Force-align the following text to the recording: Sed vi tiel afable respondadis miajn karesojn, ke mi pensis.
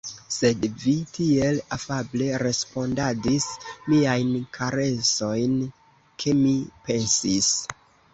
Sed 0.33 0.63
vi 0.83 0.91
tiel 1.17 1.57
afable 1.75 2.29
respondadis 2.43 3.45
miajn 3.91 4.31
karesojn, 4.57 5.53
ke 6.25 6.35
mi 6.41 6.55
pensis. 6.89 7.51